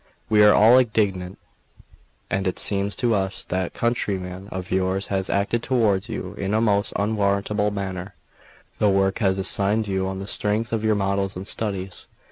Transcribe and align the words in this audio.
We 0.29 0.43
are 0.43 0.51
all 0.51 0.79
indignant; 0.79 1.37
and 2.27 2.47
it 2.47 2.57
seems 2.57 2.95
to 2.95 3.13
us 3.13 3.43
that 3.43 3.73
that 3.73 3.73
countryman 3.79 4.47
of 4.47 4.71
yours 4.71 5.05
has 5.13 5.29
acted 5.29 5.61
towards 5.61 6.09
you 6.09 6.33
in 6.39 6.55
a 6.55 6.59
most 6.59 6.91
unwarrantable 6.95 7.69
manner. 7.69 8.15
The 8.79 8.89
work 8.89 9.19
was 9.21 9.37
assigned 9.37 9.87
you 9.87 10.07
on 10.07 10.17
the 10.17 10.25
strength 10.25 10.73
of 10.73 10.83
your 10.83 10.95
models 10.95 11.35
and 11.35 11.47
studies. 11.47 12.07